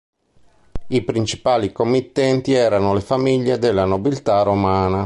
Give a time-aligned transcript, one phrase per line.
[0.87, 4.99] I principali committenti erano le famiglie della nobiltà romana.